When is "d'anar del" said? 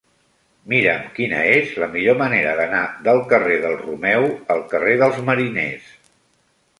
2.59-3.21